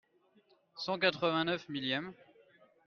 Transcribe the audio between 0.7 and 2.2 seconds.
Cent quatre-vingt neuf millième.